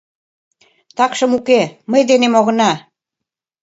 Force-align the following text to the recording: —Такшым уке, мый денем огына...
—Такшым 0.97 1.31
уке, 1.37 1.61
мый 1.91 2.01
денем 2.09 2.33
огына... 2.39 2.71